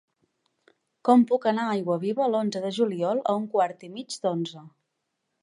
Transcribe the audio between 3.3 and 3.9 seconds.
un quart